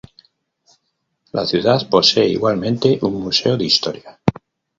[1.31, 4.19] La ciudad posee igualmente un museo de historia.